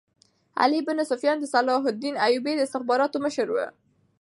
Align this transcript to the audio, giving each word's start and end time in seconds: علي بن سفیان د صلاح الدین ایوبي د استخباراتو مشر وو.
علي 0.61 0.79
بن 0.87 0.97
سفیان 1.11 1.37
د 1.39 1.45
صلاح 1.53 1.81
الدین 1.89 2.15
ایوبي 2.25 2.53
د 2.55 2.59
استخباراتو 2.67 3.17
مشر 3.25 3.47
وو. 3.51 3.65